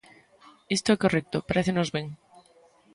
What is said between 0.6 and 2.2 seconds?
Isto é correcto, parécenos ben.